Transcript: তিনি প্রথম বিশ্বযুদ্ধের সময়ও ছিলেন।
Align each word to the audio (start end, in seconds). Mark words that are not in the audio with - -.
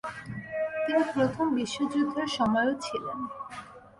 তিনি 0.83 1.03
প্রথম 1.13 1.45
বিশ্বযুদ্ধের 1.55 2.29
সময়ও 2.37 2.73
ছিলেন। 2.85 3.19